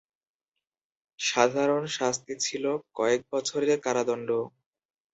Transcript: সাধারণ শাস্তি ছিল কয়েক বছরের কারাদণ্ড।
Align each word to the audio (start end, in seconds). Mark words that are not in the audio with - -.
সাধারণ 1.19 1.83
শাস্তি 1.97 2.33
ছিল 2.45 2.63
কয়েক 2.97 3.21
বছরের 3.31 3.71
কারাদণ্ড। 3.79 4.29